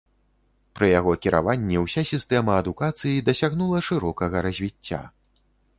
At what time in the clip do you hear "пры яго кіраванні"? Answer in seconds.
0.77-1.77